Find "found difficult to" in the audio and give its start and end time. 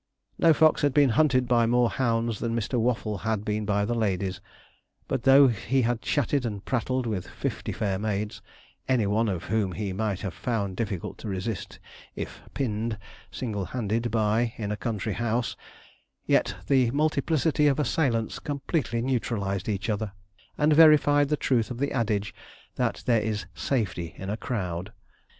10.33-11.27